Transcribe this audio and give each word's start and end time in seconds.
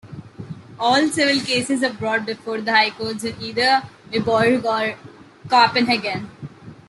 All 0.79 1.09
civil 1.09 1.45
cases 1.45 1.83
are 1.83 1.93
brought 1.93 2.25
before 2.25 2.59
The 2.59 2.71
High 2.71 2.89
Courts 2.89 3.23
in 3.23 3.39
either 3.39 3.83
Viborg 4.09 4.65
or 4.65 4.95
Copenhagen. 5.47 6.27